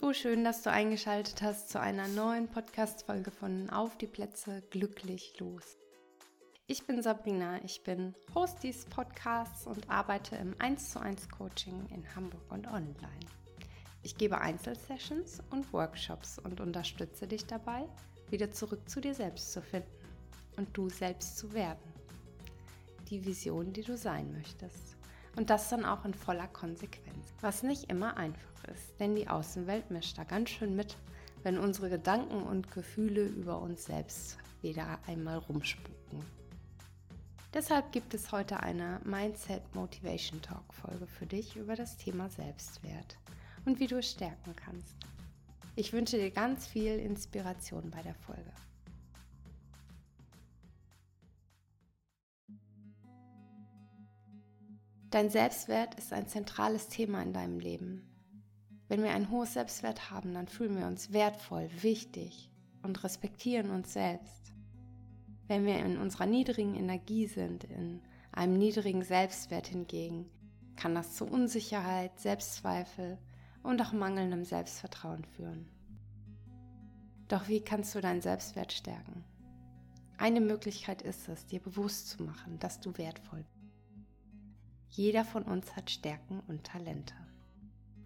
So 0.00 0.14
schön, 0.14 0.42
dass 0.42 0.62
du 0.62 0.70
eingeschaltet 0.70 1.42
hast 1.42 1.68
zu 1.68 1.78
einer 1.78 2.08
neuen 2.08 2.48
Podcast-Folge 2.48 3.30
von 3.30 3.68
Auf 3.68 3.98
die 3.98 4.06
Plätze 4.06 4.62
glücklich 4.70 5.38
los. 5.38 5.76
Ich 6.66 6.86
bin 6.86 7.02
Sabrina, 7.02 7.62
ich 7.62 7.82
bin 7.82 8.14
Host 8.34 8.62
dieses 8.62 8.86
Podcasts 8.86 9.66
und 9.66 9.90
arbeite 9.90 10.36
im 10.36 10.58
1 10.58 10.92
zu 10.92 10.98
1 10.98 11.28
Coaching 11.28 11.86
in 11.90 12.16
Hamburg 12.16 12.40
und 12.50 12.68
online. 12.68 13.26
Ich 14.02 14.16
gebe 14.16 14.40
Einzelsessions 14.40 15.42
und 15.50 15.70
Workshops 15.74 16.38
und 16.38 16.62
unterstütze 16.62 17.26
dich 17.26 17.44
dabei, 17.44 17.86
wieder 18.30 18.50
zurück 18.50 18.88
zu 18.88 18.98
dir 19.02 19.14
selbst 19.14 19.52
zu 19.52 19.60
finden 19.60 19.90
und 20.56 20.74
du 20.74 20.88
selbst 20.88 21.36
zu 21.36 21.52
werden. 21.52 21.92
Die 23.10 23.26
Vision, 23.26 23.74
die 23.74 23.82
du 23.82 23.98
sein 23.98 24.32
möchtest. 24.32 24.96
Und 25.36 25.50
das 25.50 25.68
dann 25.68 25.84
auch 25.84 26.04
in 26.04 26.14
voller 26.14 26.48
Konsequenz. 26.48 27.32
Was 27.40 27.62
nicht 27.62 27.90
immer 27.90 28.16
einfach 28.16 28.64
ist, 28.72 29.00
denn 29.00 29.14
die 29.14 29.28
Außenwelt 29.28 29.90
mischt 29.90 30.18
da 30.18 30.24
ganz 30.24 30.50
schön 30.50 30.76
mit, 30.76 30.96
wenn 31.42 31.58
unsere 31.58 31.90
Gedanken 31.90 32.42
und 32.42 32.70
Gefühle 32.70 33.24
über 33.24 33.60
uns 33.60 33.84
selbst 33.84 34.38
wieder 34.60 34.98
einmal 35.06 35.38
rumspuken. 35.38 36.24
Deshalb 37.54 37.92
gibt 37.92 38.14
es 38.14 38.32
heute 38.32 38.60
eine 38.60 39.00
Mindset 39.04 39.74
Motivation 39.74 40.40
Talk 40.40 40.72
Folge 40.72 41.06
für 41.06 41.26
dich 41.26 41.56
über 41.56 41.76
das 41.76 41.96
Thema 41.98 42.30
Selbstwert 42.30 43.18
und 43.66 43.78
wie 43.78 43.86
du 43.86 43.98
es 43.98 44.10
stärken 44.10 44.56
kannst. 44.56 44.96
Ich 45.76 45.92
wünsche 45.92 46.16
dir 46.16 46.30
ganz 46.30 46.66
viel 46.66 46.98
Inspiration 46.98 47.90
bei 47.90 48.02
der 48.02 48.14
Folge. 48.14 48.52
Dein 55.12 55.28
Selbstwert 55.28 55.94
ist 55.96 56.14
ein 56.14 56.26
zentrales 56.26 56.88
Thema 56.88 57.22
in 57.22 57.34
deinem 57.34 57.60
Leben. 57.60 58.02
Wenn 58.88 59.02
wir 59.02 59.10
ein 59.10 59.28
hohes 59.28 59.52
Selbstwert 59.52 60.10
haben, 60.10 60.32
dann 60.32 60.48
fühlen 60.48 60.78
wir 60.78 60.86
uns 60.86 61.12
wertvoll, 61.12 61.68
wichtig 61.82 62.50
und 62.82 63.04
respektieren 63.04 63.68
uns 63.68 63.92
selbst. 63.92 64.54
Wenn 65.48 65.66
wir 65.66 65.76
in 65.80 65.98
unserer 65.98 66.24
niedrigen 66.24 66.74
Energie 66.74 67.26
sind, 67.26 67.64
in 67.64 68.00
einem 68.32 68.56
niedrigen 68.56 69.02
Selbstwert 69.02 69.66
hingegen, 69.66 70.30
kann 70.76 70.94
das 70.94 71.14
zu 71.14 71.26
Unsicherheit, 71.26 72.18
Selbstzweifel 72.18 73.18
und 73.62 73.82
auch 73.82 73.92
mangelndem 73.92 74.46
Selbstvertrauen 74.46 75.26
führen. 75.26 75.68
Doch 77.28 77.48
wie 77.48 77.60
kannst 77.60 77.94
du 77.94 78.00
deinen 78.00 78.22
Selbstwert 78.22 78.72
stärken? 78.72 79.24
Eine 80.16 80.40
Möglichkeit 80.40 81.02
ist 81.02 81.28
es, 81.28 81.44
dir 81.44 81.60
bewusst 81.60 82.08
zu 82.08 82.22
machen, 82.22 82.58
dass 82.60 82.80
du 82.80 82.96
wertvoll 82.96 83.44
bist. 83.52 83.61
Jeder 84.94 85.24
von 85.24 85.44
uns 85.44 85.74
hat 85.74 85.90
Stärken 85.90 86.40
und 86.48 86.64
Talente. 86.64 87.14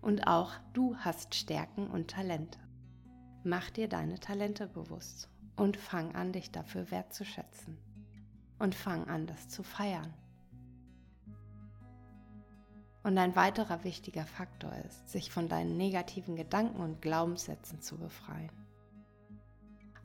Und 0.01 0.29
auch 0.29 0.53
du 0.73 0.97
hast 0.97 1.35
Stärken 1.35 1.89
und 1.89 2.13
Talente. 2.13 2.61
Mach 3.43 3.71
dir 3.71 3.89
deine 3.89 4.21
Talente 4.21 4.69
bewusst 4.69 5.29
und 5.57 5.77
fang 5.77 6.15
an, 6.15 6.31
dich 6.31 6.53
dafür 6.53 6.89
wertzuschätzen. 6.93 7.77
Und 8.61 8.77
fang 8.77 9.09
an, 9.09 9.27
das 9.27 9.49
zu 9.49 9.65
feiern. 9.65 10.15
Und 13.03 13.19
ein 13.19 13.35
weiterer 13.35 13.83
wichtiger 13.83 14.25
Faktor 14.25 14.73
ist, 14.87 15.09
sich 15.09 15.33
von 15.33 15.49
deinen 15.49 15.77
negativen 15.77 16.37
Gedanken 16.37 16.81
und 16.81 17.03
Glaubenssätzen 17.03 17.81
zu 17.81 17.99
befreien. 17.99 18.53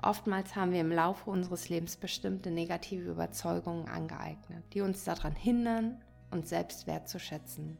Oftmals 0.02 0.56
haben 0.56 0.72
wir 0.72 0.82
im 0.82 0.92
Laufe 0.92 1.30
unseres 1.30 1.70
Lebens 1.70 1.96
bestimmte 1.96 2.50
negative 2.50 3.12
Überzeugungen 3.12 3.88
angeeignet, 3.88 4.64
die 4.74 4.82
uns 4.82 5.04
daran 5.04 5.36
hindern, 5.36 6.02
und 6.32 6.48
selbst 6.48 6.88
wertzuschätzen. 6.88 7.78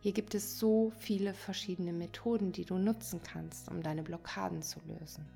Hier 0.00 0.12
gibt 0.12 0.34
es 0.34 0.58
so 0.58 0.92
viele 0.98 1.34
verschiedene 1.34 1.92
Methoden, 1.92 2.52
die 2.52 2.64
du 2.64 2.76
nutzen 2.76 3.22
kannst, 3.22 3.70
um 3.70 3.82
deine 3.82 4.02
Blockaden 4.02 4.62
zu 4.62 4.80
lösen. 4.86 5.26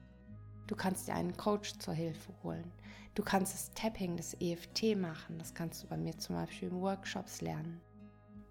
Du 0.67 0.77
kannst 0.77 1.09
dir 1.09 1.15
einen 1.15 1.37
Coach 1.37 1.79
zur 1.79 1.95
Hilfe 1.95 2.33
holen. 2.43 2.71
Du 3.15 3.23
kannst 3.23 3.55
das 3.55 3.71
Tapping, 3.73 4.19
das 4.19 4.35
EFT 4.39 4.97
machen. 4.97 5.39
Das 5.39 5.55
kannst 5.55 5.83
du 5.83 5.89
bei 5.89 5.97
mir 5.97 6.19
zum 6.19 6.37
Beispiel 6.37 6.69
in 6.69 6.81
Workshops 6.81 7.41
lernen. 7.41 7.81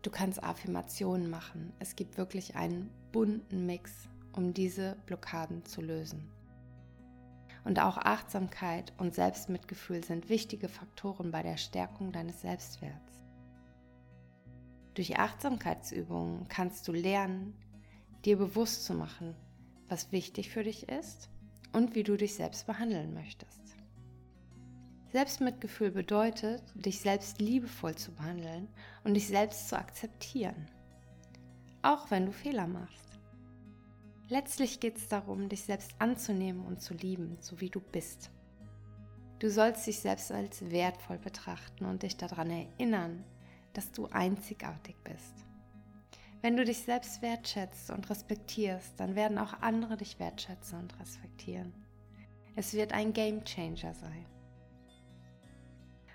Du 0.01 0.09
kannst 0.09 0.43
Affirmationen 0.43 1.29
machen. 1.29 1.71
Es 1.79 1.95
gibt 1.95 2.17
wirklich 2.17 2.55
einen 2.55 2.89
bunten 3.11 3.65
Mix, 3.67 4.09
um 4.33 4.53
diese 4.53 4.97
Blockaden 5.05 5.65
zu 5.65 5.81
lösen. 5.81 6.31
Und 7.63 7.79
auch 7.79 7.97
Achtsamkeit 7.97 8.93
und 8.97 9.13
Selbstmitgefühl 9.13 10.03
sind 10.03 10.29
wichtige 10.29 10.69
Faktoren 10.69 11.29
bei 11.29 11.43
der 11.43 11.57
Stärkung 11.57 12.11
deines 12.11 12.41
Selbstwerts. 12.41 13.26
Durch 14.97 15.19
Achtsamkeitsübungen 15.19 16.47
kannst 16.47 16.87
du 16.87 16.91
lernen, 16.91 17.53
dir 18.25 18.35
bewusst 18.35 18.83
zu 18.83 18.95
machen, 18.95 19.35
was 19.89 20.11
wichtig 20.11 20.49
für 20.49 20.63
dich 20.63 20.89
ist 20.89 21.29
und 21.71 21.93
wie 21.93 22.01
du 22.01 22.17
dich 22.17 22.33
selbst 22.33 22.65
behandeln 22.65 23.13
möchtest. 23.13 23.61
Selbstmitgefühl 25.11 25.91
bedeutet, 25.91 26.63
dich 26.73 26.99
selbst 26.99 27.39
liebevoll 27.39 27.93
zu 27.93 28.11
behandeln 28.11 28.69
und 29.03 29.13
dich 29.13 29.27
selbst 29.27 29.69
zu 29.69 29.77
akzeptieren, 29.77 30.65
auch 31.83 32.09
wenn 32.09 32.25
du 32.25 32.31
Fehler 32.31 32.65
machst. 32.65 33.19
Letztlich 34.29 34.79
geht 34.79 34.97
es 34.97 35.07
darum, 35.07 35.47
dich 35.47 35.61
selbst 35.61 35.91
anzunehmen 35.99 36.65
und 36.65 36.81
zu 36.81 36.95
lieben, 36.95 37.37
so 37.39 37.61
wie 37.61 37.69
du 37.69 37.81
bist. 37.81 38.31
Du 39.37 39.51
sollst 39.51 39.85
dich 39.85 39.99
selbst 39.99 40.31
als 40.31 40.71
wertvoll 40.71 41.19
betrachten 41.19 41.85
und 41.85 42.01
dich 42.01 42.17
daran 42.17 42.49
erinnern, 42.49 43.23
dass 43.77 43.91
du 43.91 44.07
einzigartig 44.07 44.95
bist. 45.03 45.45
Wenn 46.41 46.57
du 46.57 46.65
dich 46.65 46.79
selbst 46.79 47.21
wertschätzt 47.21 47.91
und 47.91 48.09
respektierst, 48.09 48.99
dann 48.99 49.13
werden 49.13 49.37
auch 49.37 49.53
andere 49.61 49.97
dich 49.97 50.17
wertschätzen 50.17 50.79
und 50.79 50.99
respektieren. 50.99 51.73
Es 52.55 52.73
wird 52.73 52.91
ein 52.91 53.13
Game 53.13 53.43
Changer 53.43 53.93
sein. 53.93 54.25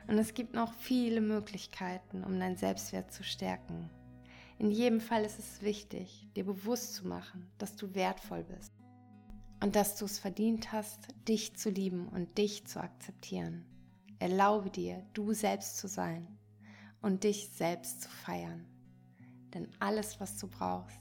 Und 0.09 0.19
es 0.19 0.35
gibt 0.35 0.55
noch 0.55 0.75
viele 0.75 1.21
Möglichkeiten, 1.21 2.25
um 2.25 2.41
dein 2.41 2.57
Selbstwert 2.57 3.13
zu 3.13 3.23
stärken. 3.23 3.89
In 4.59 4.73
jedem 4.73 5.01
Fall 5.01 5.25
ist 5.25 5.39
es 5.39 5.63
wichtig, 5.63 6.29
dir 6.35 6.45
bewusst 6.45 6.95
zu 6.95 7.07
machen, 7.07 7.49
dass 7.59 7.77
du 7.77 7.95
wertvoll 7.95 8.43
bist 8.43 8.73
und 9.63 9.77
dass 9.77 9.97
du 9.97 10.07
es 10.07 10.19
verdient 10.19 10.73
hast, 10.73 11.07
dich 11.29 11.55
zu 11.55 11.71
lieben 11.71 12.09
und 12.09 12.37
dich 12.39 12.67
zu 12.67 12.81
akzeptieren. 12.81 13.65
Erlaube 14.19 14.69
dir, 14.69 15.07
du 15.15 15.33
selbst 15.33 15.77
zu 15.77 15.87
sein 15.87 16.27
und 17.03 17.25
dich 17.25 17.51
selbst 17.51 18.03
zu 18.03 18.09
feiern. 18.09 18.67
Denn 19.53 19.69
alles, 19.81 20.21
was 20.21 20.39
du 20.39 20.49
brauchst, 20.49 20.99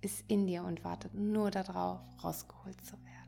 ist 0.00 0.24
in 0.28 0.46
dir 0.46 0.64
und 0.64 0.82
wartet 0.84 1.14
nur 1.14 1.50
darauf, 1.50 2.00
rausgeholt 2.24 2.80
zu 2.84 2.92
werden. 2.92 3.20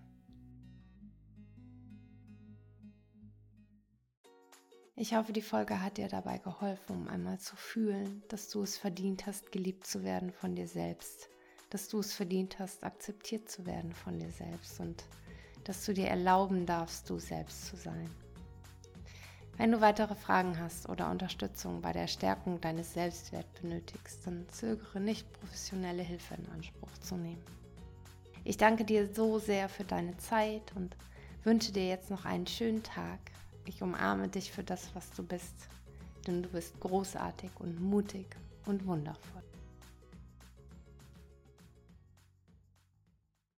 Ich 4.94 5.14
hoffe, 5.14 5.32
die 5.32 5.42
Folge 5.42 5.82
hat 5.82 5.98
dir 5.98 6.08
dabei 6.08 6.38
geholfen, 6.38 6.96
um 6.96 7.08
einmal 7.08 7.40
zu 7.40 7.56
fühlen, 7.56 8.22
dass 8.28 8.50
du 8.50 8.62
es 8.62 8.78
verdient 8.78 9.26
hast, 9.26 9.50
geliebt 9.50 9.86
zu 9.86 10.04
werden 10.04 10.30
von 10.30 10.54
dir 10.54 10.68
selbst, 10.68 11.28
dass 11.70 11.88
du 11.88 11.98
es 11.98 12.12
verdient 12.12 12.58
hast, 12.58 12.84
akzeptiert 12.84 13.50
zu 13.50 13.66
werden 13.66 13.92
von 13.92 14.18
dir 14.18 14.30
selbst 14.30 14.78
und 14.80 15.04
dass 15.64 15.84
du 15.84 15.94
dir 15.94 16.08
erlauben 16.08 16.66
darfst, 16.66 17.08
du 17.10 17.18
selbst 17.18 17.66
zu 17.66 17.76
sein. 17.76 18.10
Wenn 19.58 19.70
du 19.70 19.80
weitere 19.80 20.14
Fragen 20.14 20.58
hast 20.58 20.88
oder 20.88 21.10
Unterstützung 21.10 21.82
bei 21.82 21.92
der 21.92 22.06
Stärkung 22.06 22.60
deines 22.60 22.94
Selbstwerts 22.94 23.60
benötigst, 23.60 24.26
dann 24.26 24.46
zögere 24.48 24.98
nicht, 24.98 25.30
professionelle 25.34 26.02
Hilfe 26.02 26.34
in 26.34 26.48
Anspruch 26.52 26.92
zu 27.00 27.16
nehmen. 27.16 27.42
Ich 28.44 28.56
danke 28.56 28.84
dir 28.84 29.12
so 29.12 29.38
sehr 29.38 29.68
für 29.68 29.84
deine 29.84 30.16
Zeit 30.16 30.72
und 30.74 30.96
wünsche 31.44 31.70
dir 31.70 31.86
jetzt 31.86 32.10
noch 32.10 32.24
einen 32.24 32.46
schönen 32.46 32.82
Tag. 32.82 33.20
Ich 33.66 33.82
umarme 33.82 34.28
dich 34.28 34.50
für 34.50 34.64
das, 34.64 34.88
was 34.94 35.10
du 35.12 35.22
bist, 35.22 35.68
denn 36.26 36.42
du 36.42 36.48
bist 36.48 36.80
großartig 36.80 37.50
und 37.58 37.80
mutig 37.80 38.26
und 38.66 38.86
wundervoll. 38.86 39.42